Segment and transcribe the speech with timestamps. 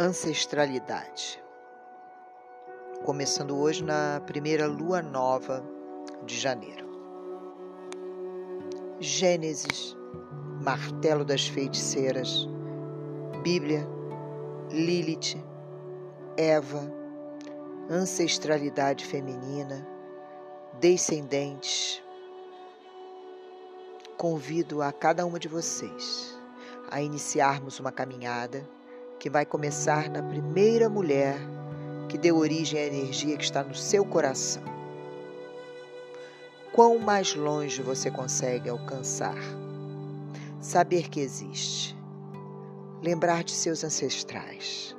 [0.00, 1.42] ancestralidade.
[3.04, 5.64] Começando hoje na primeira lua nova
[6.24, 6.86] de janeiro.
[9.00, 9.96] Gênesis,
[10.62, 12.48] martelo das feiticeiras,
[13.42, 13.88] Bíblia,
[14.70, 15.36] Lilith,
[16.36, 16.92] Eva,
[17.90, 19.84] ancestralidade feminina,
[20.78, 22.00] descendentes.
[24.16, 26.38] Convido a cada uma de vocês
[26.88, 28.77] a iniciarmos uma caminhada
[29.18, 31.36] que vai começar na primeira mulher
[32.08, 34.62] que deu origem à energia que está no seu coração.
[36.72, 39.36] Quão mais longe você consegue alcançar?
[40.60, 41.96] Saber que existe.
[43.02, 44.96] Lembrar de seus ancestrais.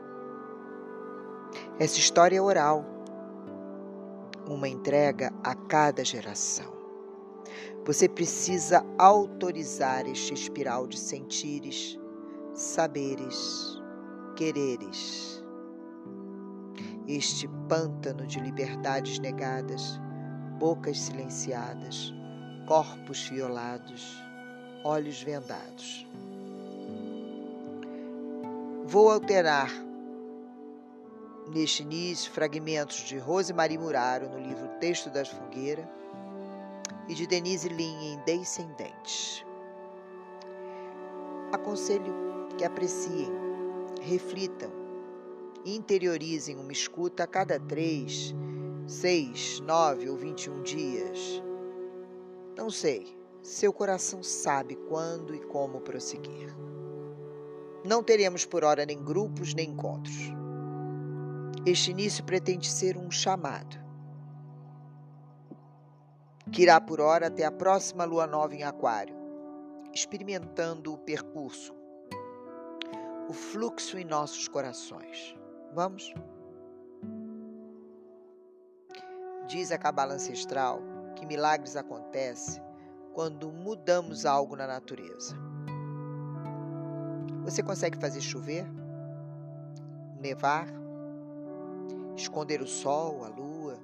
[1.80, 2.86] Essa história é oral,
[4.45, 6.78] uma entrega a cada geração.
[7.86, 11.98] Você precisa autorizar este espiral de sentires,
[12.54, 13.78] saberes,
[14.40, 15.44] quereres.
[17.06, 20.00] Este pântano de liberdades negadas,
[20.58, 22.14] bocas silenciadas,
[22.66, 24.17] corpos violados,
[24.86, 26.08] olhos vendados.
[28.86, 29.70] Vou alterar
[31.54, 35.86] neste início fragmentos de Rosemarie Muraro no livro Texto das Fogueiras
[37.10, 39.45] e de Denise Lin em Descendentes.
[41.52, 43.48] Aconselho que apreciem
[44.02, 44.72] reflitam,
[45.66, 48.33] interiorizem uma escuta a cada três,
[48.88, 51.44] seis, nove ou vinte e um dias.
[52.58, 56.55] Não sei, seu coração sabe quando e como prosseguir.
[57.86, 60.33] Não teremos por hora nem grupos nem encontros.
[61.66, 63.77] Este início pretende ser um chamado,
[66.52, 69.16] que irá por hora até a próxima lua nova em Aquário,
[69.94, 71.79] experimentando o percurso
[73.30, 75.38] o fluxo em nossos corações.
[75.72, 76.12] Vamos?
[79.48, 80.82] Diz a cabala ancestral
[81.16, 82.60] que milagres acontecem
[83.14, 85.36] quando mudamos algo na natureza.
[87.44, 88.66] Você consegue fazer chover?
[90.20, 90.67] Nevar?
[92.16, 93.78] Esconder o sol, a lua?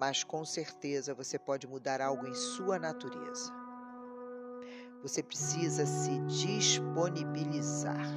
[0.00, 3.57] Mas com certeza você pode mudar algo em sua natureza.
[5.08, 8.12] Você precisa se disponibilizar.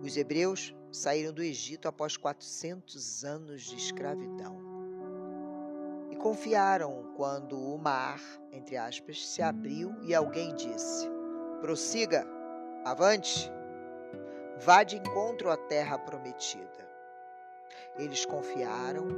[0.00, 4.60] Os hebreus saíram do Egito após 400 anos de escravidão
[6.08, 8.20] e confiaram quando o mar,
[8.52, 11.10] entre aspas, se abriu e alguém disse:
[11.60, 12.24] prossiga,
[12.84, 13.50] avante,
[14.64, 16.88] vá de encontro à terra prometida.
[17.98, 19.08] Eles confiaram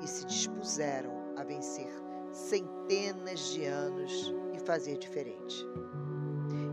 [0.00, 1.92] e se dispuseram a vencer
[2.32, 5.66] centenas de anos fazer diferente.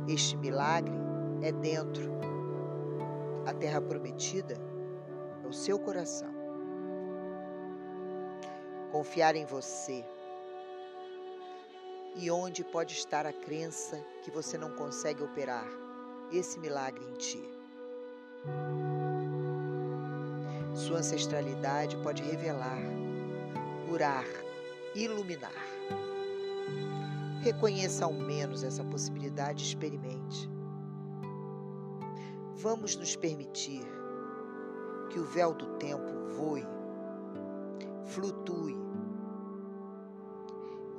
[0.07, 0.93] Este milagre
[1.41, 2.17] é dentro.
[3.45, 4.55] A terra prometida
[5.43, 6.33] é o seu coração.
[8.91, 10.05] Confiar em você.
[12.15, 15.67] E onde pode estar a crença que você não consegue operar
[16.31, 17.57] esse milagre em ti?
[20.73, 22.79] Sua ancestralidade pode revelar,
[23.87, 24.25] curar,
[24.95, 25.51] iluminar.
[27.47, 30.49] Reconheça ao menos essa possibilidade e experimente.
[32.55, 33.87] Vamos nos permitir
[35.09, 36.67] que o véu do tempo voe,
[38.03, 38.75] flutue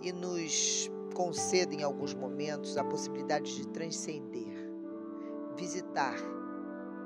[0.01, 4.73] e nos conceda em alguns momentos a possibilidade de transcender,
[5.55, 6.17] visitar,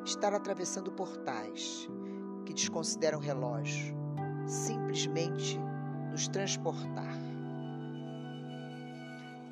[0.04, 1.88] estar atravessando portais
[2.46, 3.92] que desconsideram relógio,
[4.46, 5.58] simplesmente
[6.12, 7.31] nos transportar.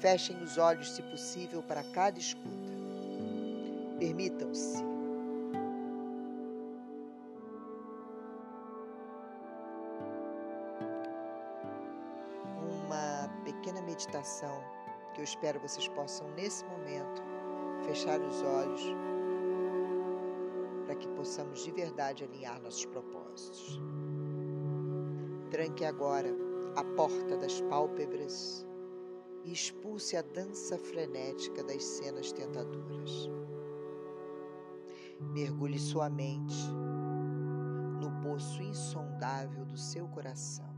[0.01, 2.49] Fechem os olhos, se possível, para cada escuta.
[3.99, 4.83] Permitam-se.
[12.87, 14.65] Uma pequena meditação
[15.15, 17.23] que eu espero vocês possam, nesse momento,
[17.85, 18.83] fechar os olhos
[20.87, 23.79] para que possamos de verdade alinhar nossos propósitos.
[25.51, 26.35] Tranque agora
[26.75, 28.67] a porta das pálpebras
[29.45, 33.31] e expulse a dança frenética das cenas tentadoras.
[35.21, 36.71] Mergulhe sua mente
[38.01, 40.69] no poço insondável do seu coração.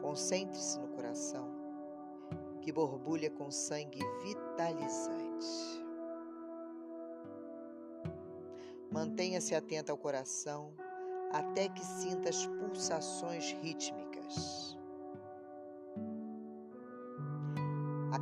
[0.00, 1.48] Concentre-se no coração,
[2.62, 5.46] que borbulha com sangue vitalizante.
[8.90, 10.72] Mantenha-se atento ao coração
[11.32, 14.77] até que sinta as pulsações rítmicas.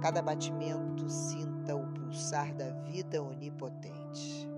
[0.06, 4.48] Cada batimento, sinta o pulsar da vida onipotente.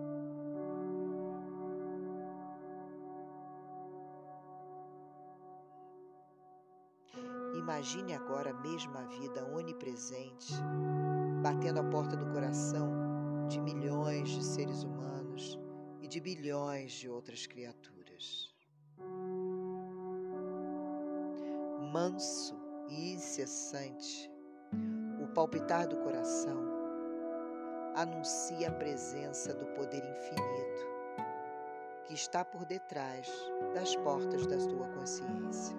[7.57, 10.53] Imagine agora a mesma vida onipresente
[11.43, 15.59] batendo a porta do coração de milhões de seres humanos
[16.03, 18.55] e de bilhões de outras criaturas.
[21.91, 22.55] Manso
[22.91, 24.31] e incessante,
[25.21, 26.57] o palpitar do coração
[27.95, 30.99] anuncia a presença do poder infinito
[32.09, 33.29] que está por detrás
[33.75, 35.77] das portas da sua consciência.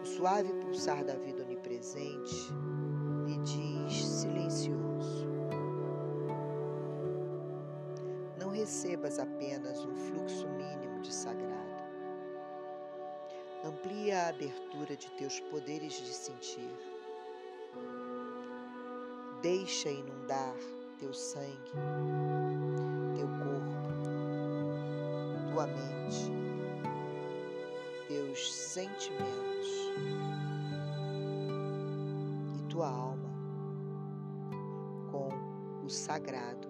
[0.00, 2.52] O suave pulsar da vida onipresente
[3.26, 5.26] lhe diz silencioso:
[8.38, 11.75] Não recebas apenas um fluxo mínimo de sagrado.
[13.66, 16.70] Amplia a abertura de teus poderes de sentir.
[19.42, 20.54] Deixa inundar
[21.00, 21.72] teu sangue,
[23.16, 23.74] teu corpo,
[25.52, 26.30] tua mente,
[28.06, 29.68] teus sentimentos
[32.56, 33.34] e tua alma
[35.10, 35.28] com
[35.84, 36.68] o sagrado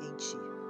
[0.00, 0.61] em ti.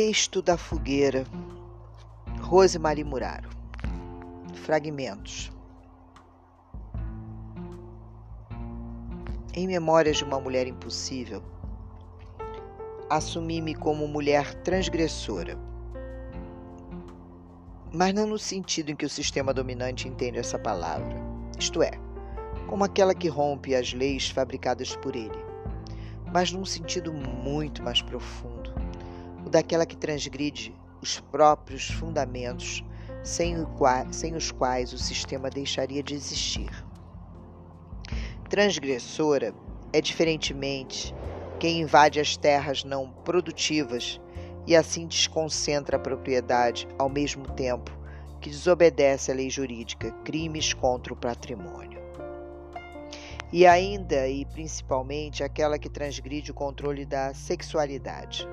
[0.00, 1.26] Texto da Fogueira,
[2.40, 3.50] Rose Marie Muraro.
[4.62, 5.50] Fragmentos.
[9.52, 11.42] Em Memórias de uma Mulher Impossível,
[13.10, 15.58] assumi-me como mulher transgressora.
[17.92, 21.16] Mas não no sentido em que o sistema dominante entende essa palavra,
[21.58, 21.90] isto é,
[22.68, 25.44] como aquela que rompe as leis fabricadas por ele,
[26.32, 28.57] mas num sentido muito mais profundo
[29.44, 32.84] o daquela que transgride os próprios fundamentos
[33.22, 33.54] sem,
[34.10, 36.70] sem os quais o sistema deixaria de existir.
[38.48, 39.54] Transgressora
[39.92, 41.14] é, diferentemente,
[41.58, 44.20] quem invade as terras não produtivas
[44.66, 47.96] e assim desconcentra a propriedade ao mesmo tempo
[48.40, 51.98] que desobedece à lei jurídica, crimes contra o patrimônio.
[53.52, 58.46] E ainda e principalmente aquela que transgride o controle da sexualidade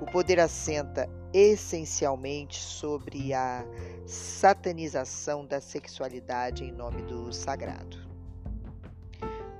[0.00, 3.64] o poder assenta essencialmente sobre a
[4.06, 7.98] satanização da sexualidade em nome do sagrado.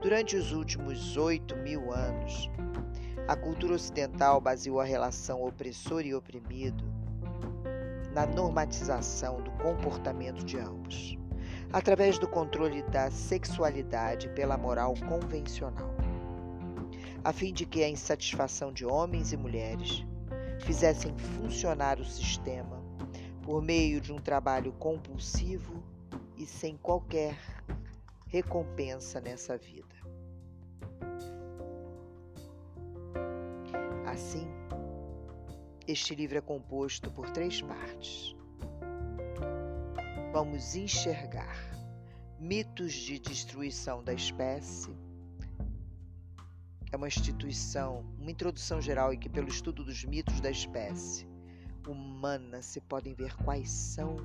[0.00, 2.50] Durante os últimos oito mil anos,
[3.28, 6.82] a cultura ocidental baseou a relação opressor e oprimido
[8.14, 11.18] na normatização do comportamento de ambos,
[11.70, 15.94] através do controle da sexualidade pela moral convencional,
[17.22, 20.04] a fim de que a insatisfação de homens e mulheres
[20.60, 22.80] fizessem funcionar o sistema
[23.42, 25.82] por meio de um trabalho compulsivo
[26.36, 27.36] e sem qualquer
[28.26, 29.94] recompensa nessa vida.
[34.06, 34.46] Assim,
[35.86, 38.36] este livro é composto por três partes.
[40.32, 41.56] Vamos enxergar
[42.38, 44.96] mitos de destruição da espécie
[46.92, 51.26] é uma instituição, uma introdução geral em que, pelo estudo dos mitos da espécie
[51.86, 54.16] humana, se podem ver quais são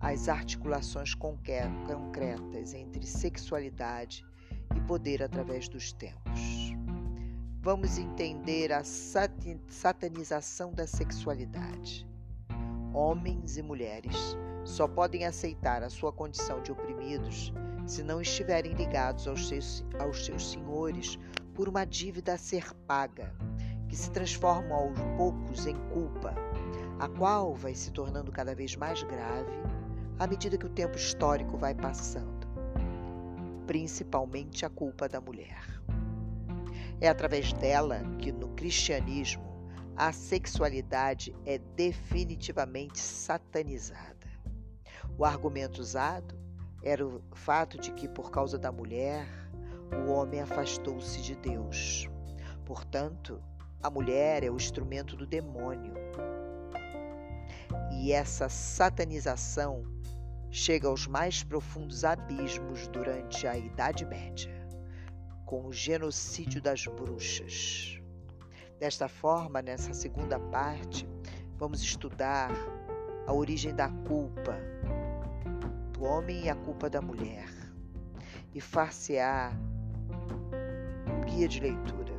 [0.00, 4.24] as articulações concretas entre sexualidade
[4.76, 6.72] e poder através dos tempos.
[7.60, 12.06] Vamos entender a satanização da sexualidade.
[12.94, 17.52] Homens e mulheres só podem aceitar a sua condição de oprimidos
[17.86, 21.18] se não estiverem ligados aos seus, aos seus senhores
[21.58, 23.34] por uma dívida a ser paga,
[23.88, 26.32] que se transforma aos poucos em culpa,
[27.00, 29.50] a qual vai se tornando cada vez mais grave
[30.20, 32.46] à medida que o tempo histórico vai passando,
[33.66, 35.64] principalmente a culpa da mulher.
[37.00, 44.28] É através dela que no cristianismo a sexualidade é definitivamente satanizada.
[45.18, 46.38] O argumento usado
[46.84, 49.26] era o fato de que, por causa da mulher,
[49.92, 52.08] o homem afastou-se de Deus.
[52.64, 53.42] Portanto,
[53.82, 55.94] a mulher é o instrumento do demônio.
[57.92, 59.84] E essa satanização
[60.50, 64.52] chega aos mais profundos abismos durante a Idade Média,
[65.44, 68.00] com o genocídio das bruxas.
[68.78, 71.08] Desta forma, nessa segunda parte,
[71.56, 72.50] vamos estudar
[73.26, 74.56] a origem da culpa
[75.92, 77.48] do homem e a culpa da mulher,
[78.54, 79.52] e far-se-á
[81.26, 82.12] guia de leitura.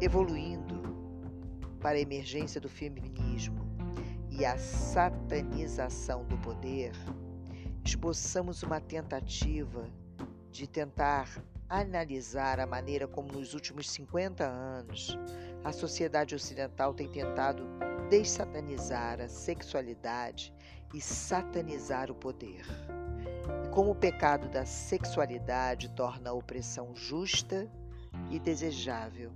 [0.00, 0.80] Evoluindo
[1.80, 3.66] para a emergência do feminismo
[4.30, 6.92] e a satanização do poder,
[7.84, 9.88] esboçamos uma tentativa
[10.50, 11.28] de tentar
[11.68, 15.18] analisar a maneira como nos últimos 50 anos
[15.64, 17.64] a sociedade ocidental tem tentado
[18.08, 20.52] dessatanizar a sexualidade
[20.94, 22.64] e satanizar o poder.
[23.64, 27.70] E como o pecado da sexualidade torna a opressão justa
[28.30, 29.32] e desejável.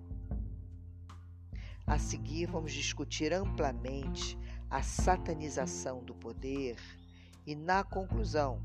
[1.87, 4.39] A seguir, vamos discutir amplamente
[4.71, 6.77] a satanização do poder
[7.47, 8.63] e, na conclusão,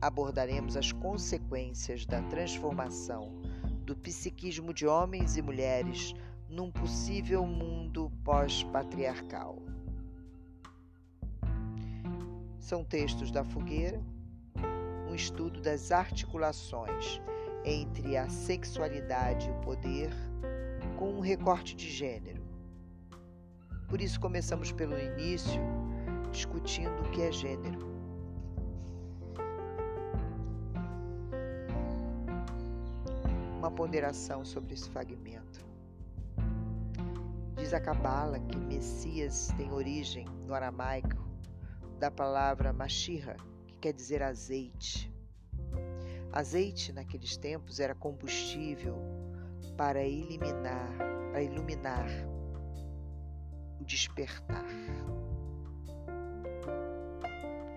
[0.00, 3.40] abordaremos as consequências da transformação
[3.82, 6.14] do psiquismo de homens e mulheres
[6.48, 9.58] num possível mundo pós-patriarcal.
[12.58, 14.02] São textos da Fogueira,
[15.08, 17.20] um estudo das articulações
[17.64, 20.10] entre a sexualidade e o poder,
[20.98, 22.42] com um recorte de gênero.
[23.88, 25.60] Por isso, começamos pelo início,
[26.30, 27.88] discutindo o que é gênero.
[33.58, 35.67] Uma ponderação sobre esse fragmento.
[37.68, 41.22] Diz a Cabala que Messias tem origem no aramaico
[41.98, 45.12] da palavra Mashirra, que quer dizer azeite.
[46.32, 48.96] Azeite naqueles tempos era combustível
[49.76, 50.96] para eliminar,
[51.30, 52.08] para iluminar
[53.78, 54.64] o despertar.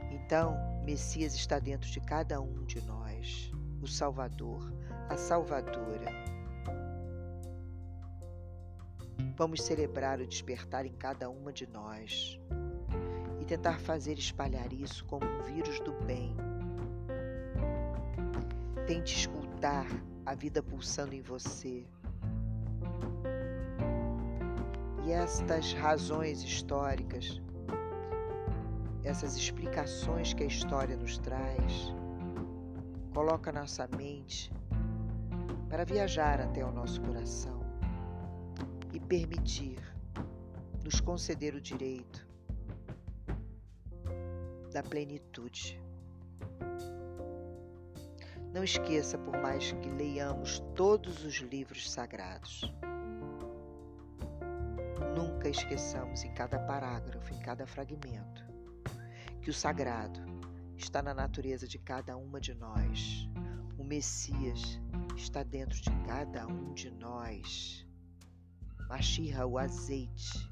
[0.10, 0.55] Então,
[0.86, 4.74] Messias está dentro de cada um de nós, o Salvador,
[5.10, 6.30] a Salvadora
[9.41, 12.39] Vamos celebrar o despertar em cada uma de nós
[13.39, 16.36] e tentar fazer espalhar isso como um vírus do bem.
[18.86, 19.88] Tente escutar
[20.27, 21.83] a vida pulsando em você.
[25.07, 27.41] E estas razões históricas,
[29.03, 31.91] essas explicações que a história nos traz,
[33.12, 34.53] coloca nossa mente
[35.67, 37.61] para viajar até o nosso coração
[39.12, 39.77] permitir,
[40.86, 42.25] nos conceder o direito
[44.72, 45.77] da plenitude.
[48.53, 52.74] Não esqueça, por mais que leiamos todos os livros sagrados,
[55.13, 58.46] nunca esqueçamos em cada parágrafo, em cada fragmento,
[59.41, 60.22] que o sagrado
[60.77, 63.27] está na natureza de cada uma de nós.
[63.77, 64.80] O Messias
[65.18, 67.90] está dentro de cada um de nós.
[68.91, 70.51] Mashirra, o azeite,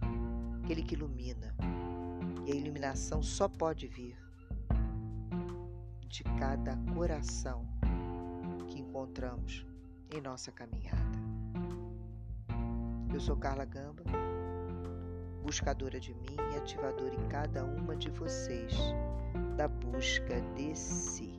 [0.64, 1.54] aquele que ilumina.
[2.48, 4.18] E a iluminação só pode vir
[6.08, 7.68] de cada coração
[8.70, 9.66] que encontramos
[10.16, 11.20] em nossa caminhada.
[13.14, 14.04] Eu sou Carla Gamba,
[15.44, 18.74] buscadora de mim e ativadora em cada uma de vocês
[19.58, 21.39] da busca de si.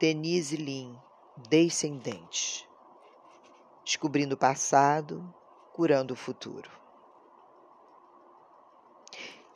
[0.00, 0.96] Denise Lin,
[1.48, 2.64] Descendente.
[3.84, 5.34] Descobrindo o passado,
[5.72, 6.70] curando o futuro.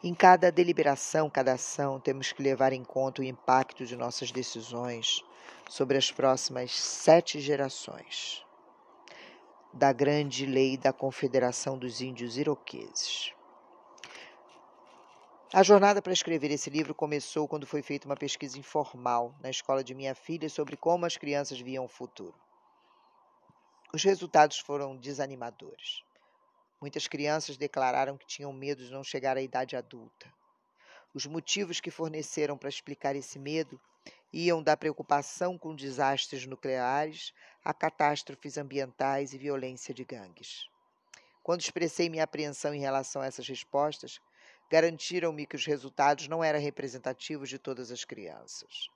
[0.03, 5.25] Em cada deliberação, cada ação, temos que levar em conta o impacto de nossas decisões
[5.71, 8.45] sobre as próximas sete gerações.
[9.73, 13.33] Da grande lei da Confederação dos Índios Iroqueses.
[15.54, 19.85] A jornada para escrever esse livro começou quando foi feita uma pesquisa informal na escola
[19.85, 22.35] de minha filha sobre como as crianças viam o futuro.
[23.92, 26.02] Os resultados foram desanimadores.
[26.80, 30.32] Muitas crianças declararam que tinham medo de não chegar à idade adulta.
[31.12, 33.78] Os motivos que forneceram para explicar esse medo
[34.32, 40.66] iam da preocupação com desastres nucleares a catástrofes ambientais e violência de gangues.
[41.42, 44.18] Quando expressei minha apreensão em relação a essas respostas,
[44.73, 48.88] garantiram-me que os resultados não eram representativos de todas as crianças,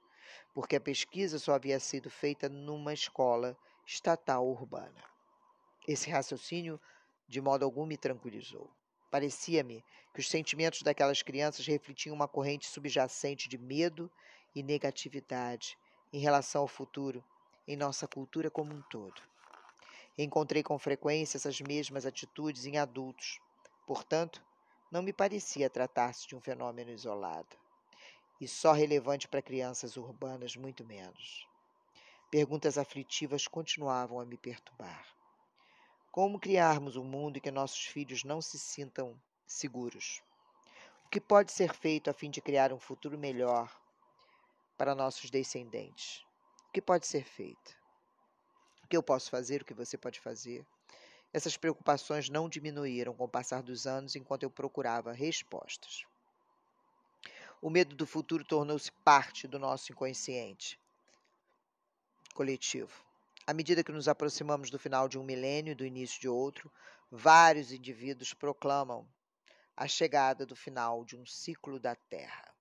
[0.55, 3.55] porque a pesquisa só havia sido feita numa escola
[3.87, 5.05] estatal urbana.
[5.87, 6.81] Esse raciocínio,
[7.29, 8.71] de modo algum, me tranquilizou.
[9.11, 14.11] Parecia-me que os sentimentos daquelas crianças refletiam uma corrente subjacente de medo
[14.55, 15.77] e negatividade
[16.11, 17.23] em relação ao futuro
[17.69, 19.21] em nossa cultura como um todo.
[20.17, 23.39] Encontrei com frequência essas mesmas atitudes em adultos.
[23.87, 24.43] Portanto,
[24.91, 27.57] não me parecia tratar-se de um fenômeno isolado.
[28.41, 31.47] E só relevante para crianças urbanas, muito menos.
[32.31, 35.07] Perguntas aflitivas continuavam a me perturbar.
[36.13, 40.23] Como criarmos um mundo em que nossos filhos não se sintam seguros?
[41.05, 43.75] O que pode ser feito a fim de criar um futuro melhor
[44.77, 46.25] para nossos descendentes?
[46.69, 47.77] O que pode ser feito?
[48.85, 49.63] O que eu posso fazer?
[49.63, 50.67] O que você pode fazer?
[51.37, 56.07] Essas preocupações não diminuíram com o passar dos anos enquanto eu procurava respostas.
[57.61, 60.81] O medo do futuro tornou-se parte do nosso inconsciente
[62.33, 63.05] coletivo.
[63.47, 66.73] À medida que nos aproximamos do final de um milênio e do início de outro,
[67.11, 69.07] vários indivíduos proclamam
[69.77, 72.55] a chegada do final de um ciclo da Terra.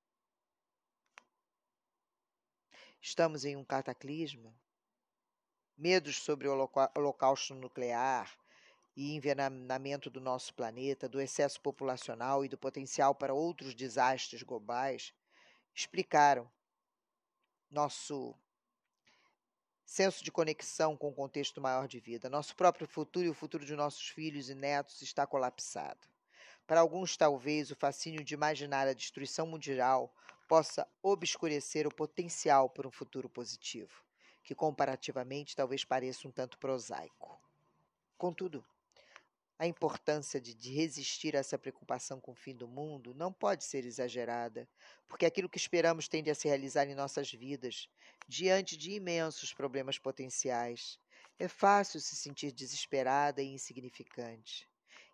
[3.01, 4.53] Estamos em um cataclisma?
[5.77, 8.38] Medos sobre o holocausto nuclear
[8.95, 15.13] e envenenamento do nosso planeta, do excesso populacional e do potencial para outros desastres globais
[15.73, 16.49] explicaram
[17.69, 18.33] nosso
[19.85, 22.29] senso de conexão com o contexto maior de vida.
[22.29, 26.07] Nosso próprio futuro e o futuro de nossos filhos e netos está colapsado.
[26.65, 30.11] Para alguns, talvez, o fascínio de imaginar a destruição mundial
[30.47, 34.03] possa obscurecer o potencial por um futuro positivo,
[34.43, 37.39] que comparativamente talvez pareça um tanto prosaico.
[38.17, 38.65] Contudo,
[39.57, 43.85] a importância de, resistir a essa preocupação com o fim do mundo não pode ser
[43.85, 44.67] exagerada,
[45.07, 47.88] porque aquilo que esperamos tende a se realizar em nossas vidas,
[48.27, 51.00] diante de imensos problemas potenciais.
[51.39, 54.67] É fácil se sentir desesperada e insignificante.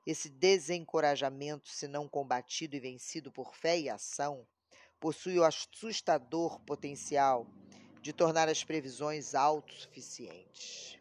[0.05, 4.47] Esse desencorajamento, se não combatido e vencido por fé e ação,
[4.99, 7.47] possui o assustador potencial
[8.01, 11.00] de tornar as previsões autossuficientes.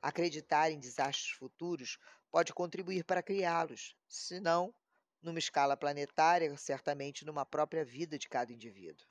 [0.00, 1.98] Acreditar em desastres futuros
[2.30, 4.72] pode contribuir para criá-los, se não
[5.20, 9.06] numa escala planetária, certamente numa própria vida de cada indivíduo.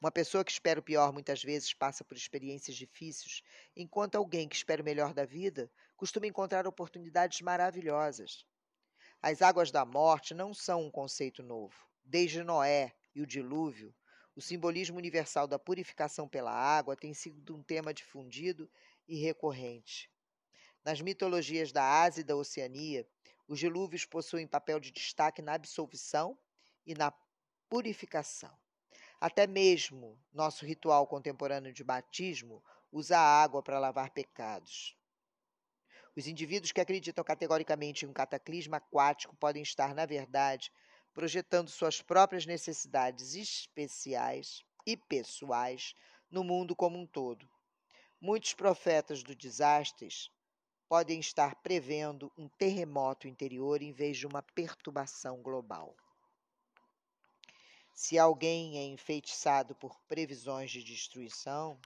[0.00, 3.42] Uma pessoa que espera o pior muitas vezes passa por experiências difíceis,
[3.76, 8.46] enquanto alguém que espera o melhor da vida costuma encontrar oportunidades maravilhosas.
[9.20, 11.76] As águas da morte não são um conceito novo.
[12.02, 13.94] Desde Noé e o dilúvio,
[14.34, 18.70] o simbolismo universal da purificação pela água tem sido um tema difundido
[19.10, 20.08] e recorrente.
[20.84, 23.04] Nas mitologias da Ásia e da Oceania,
[23.48, 26.38] os dilúvios possuem papel de destaque na absolvição
[26.86, 27.12] e na
[27.68, 28.56] purificação.
[29.20, 34.96] Até mesmo nosso ritual contemporâneo de batismo usa a água para lavar pecados.
[36.16, 40.72] Os indivíduos que acreditam categoricamente em um cataclisma aquático podem estar, na verdade,
[41.12, 45.94] projetando suas próprias necessidades especiais e pessoais
[46.30, 47.48] no mundo como um todo.
[48.22, 50.30] Muitos profetas do desastres
[50.86, 55.96] podem estar prevendo um terremoto interior em vez de uma perturbação global.
[57.94, 61.80] Se alguém é enfeitiçado por previsões de destruição,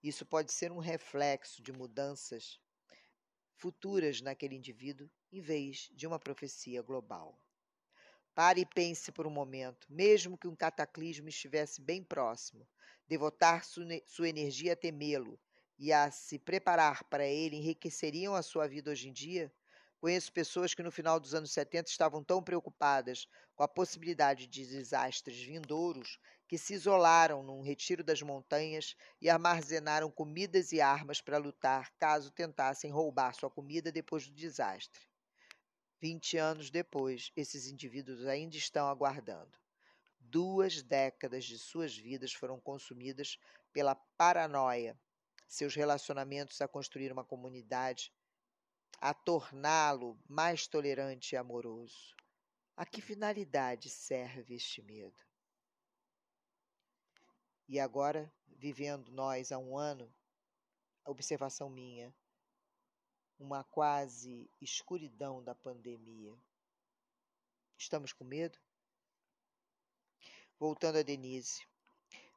[0.00, 2.60] isso pode ser um reflexo de mudanças
[3.56, 7.36] futuras naquele indivíduo em vez de uma profecia global.
[8.36, 12.64] Pare e pense por um momento, mesmo que um cataclismo estivesse bem próximo,
[13.10, 15.36] devotar sua energia a temê-lo
[15.76, 19.52] e a se preparar para ele enriqueceriam a sua vida hoje em dia?
[19.98, 24.64] Conheço pessoas que no final dos anos 70 estavam tão preocupadas com a possibilidade de
[24.64, 31.36] desastres vindouros que se isolaram num retiro das montanhas e armazenaram comidas e armas para
[31.36, 35.02] lutar caso tentassem roubar sua comida depois do desastre.
[36.00, 39.58] Vinte anos depois, esses indivíduos ainda estão aguardando.
[40.30, 43.36] Duas décadas de suas vidas foram consumidas
[43.72, 44.96] pela paranoia
[45.48, 48.14] seus relacionamentos a construir uma comunidade,
[49.00, 52.14] a torná-lo mais tolerante e amoroso.
[52.76, 55.20] A que finalidade serve este medo?
[57.68, 60.14] E agora, vivendo nós há um ano,
[61.04, 62.14] a observação minha,
[63.36, 66.32] uma quase escuridão da pandemia.
[67.76, 68.60] Estamos com medo?
[70.60, 71.62] Voltando a Denise.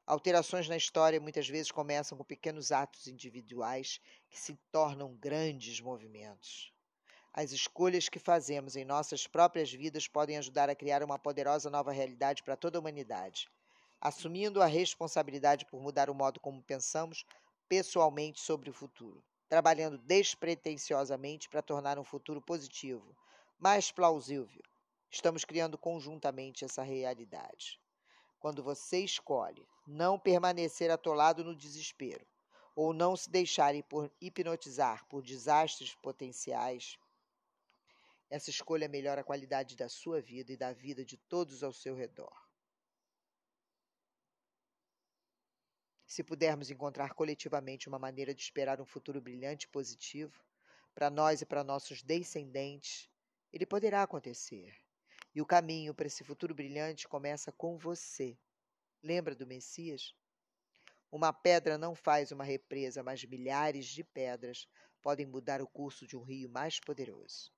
[0.08, 6.72] Alterações na história muitas vezes começam com pequenos atos individuais que se tornam grandes movimentos.
[7.34, 11.92] As escolhas que fazemos em nossas próprias vidas podem ajudar a criar uma poderosa nova
[11.92, 13.50] realidade para toda a humanidade.
[14.00, 17.26] Assumindo a responsabilidade por mudar o modo como pensamos
[17.68, 23.18] pessoalmente sobre o futuro, trabalhando despretensiosamente para tornar um futuro positivo,
[23.60, 24.64] mais plausível.
[25.12, 27.83] Estamos criando conjuntamente essa realidade.
[28.44, 32.28] Quando você escolhe não permanecer atolado no desespero,
[32.76, 37.00] ou não se deixarem por hipnotizar por desastres potenciais,
[38.30, 41.96] essa escolha melhora a qualidade da sua vida e da vida de todos ao seu
[41.96, 42.38] redor.
[46.06, 50.44] Se pudermos encontrar coletivamente uma maneira de esperar um futuro brilhante e positivo,
[50.94, 53.10] para nós e para nossos descendentes,
[53.54, 54.83] ele poderá acontecer.
[55.36, 58.38] E o caminho para esse futuro brilhante começa com você.
[59.02, 60.16] Lembra do Messias?
[61.12, 64.68] Uma pedra não faz uma represa, mas milhares de pedras
[65.02, 67.52] podem mudar o curso de um rio mais poderoso.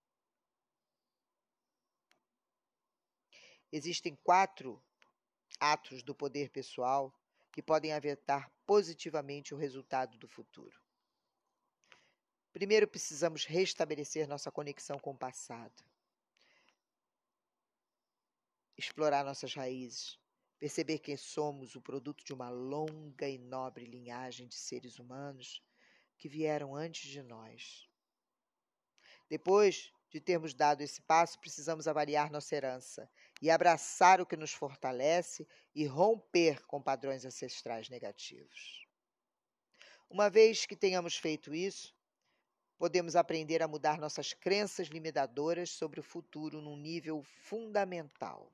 [3.71, 4.81] Existem quatro
[5.59, 7.13] atos do poder pessoal
[7.51, 10.81] que podem afetar positivamente o resultado do futuro.
[12.51, 15.83] Primeiro, precisamos restabelecer nossa conexão com o passado,
[18.77, 20.19] explorar nossas raízes,
[20.59, 25.61] perceber que somos o produto de uma longa e nobre linhagem de seres humanos
[26.17, 27.87] que vieram antes de nós.
[29.29, 33.09] Depois de termos dado esse passo, precisamos avaliar nossa herança
[33.41, 38.87] e abraçar o que nos fortalece e romper com padrões ancestrais negativos.
[40.09, 41.93] Uma vez que tenhamos feito isso,
[42.77, 48.51] podemos aprender a mudar nossas crenças limitadoras sobre o futuro num nível fundamental.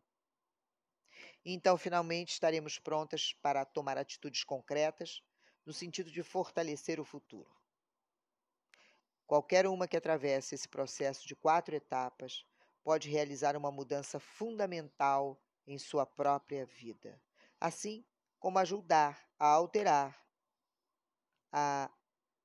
[1.44, 5.24] Então, finalmente, estaremos prontas para tomar atitudes concretas
[5.66, 7.52] no sentido de fortalecer o futuro.
[9.26, 12.46] Qualquer uma que atravesse esse processo de quatro etapas
[12.84, 17.22] pode realizar uma mudança fundamental em sua própria vida,
[17.60, 18.06] assim
[18.40, 20.20] como ajudar a alterar
[21.52, 21.90] a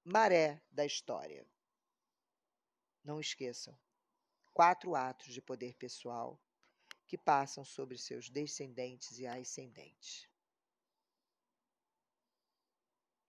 [0.05, 1.47] maré da história.
[3.03, 3.77] Não esqueçam:
[4.53, 6.41] quatro atos de poder pessoal
[7.07, 10.29] que passam sobre seus descendentes e ascendentes.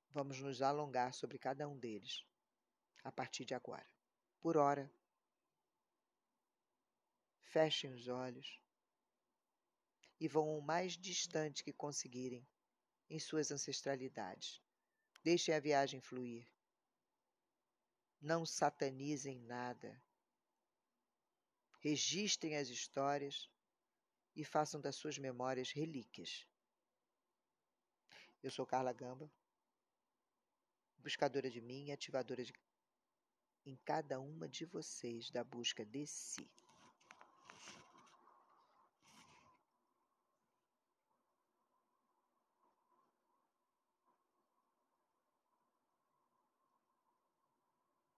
[0.09, 2.25] Vamos nos alongar sobre cada um deles
[3.03, 3.87] a partir de agora.
[4.39, 4.91] Por hora,
[7.43, 8.59] fechem os olhos
[10.19, 12.47] e vão o mais distante que conseguirem
[13.09, 14.61] em suas ancestralidades.
[15.23, 16.47] Deixem a viagem fluir.
[18.19, 20.01] Não satanizem nada.
[21.79, 23.49] Registrem as histórias
[24.37, 26.45] e façam das suas memórias relíquias.
[28.43, 29.29] Eu sou Carla Gamba,
[30.99, 32.53] buscadora de mim e ativadora de
[33.65, 36.47] em cada uma de vocês da busca de si.